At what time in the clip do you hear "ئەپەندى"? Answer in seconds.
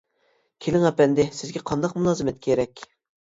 0.89-1.25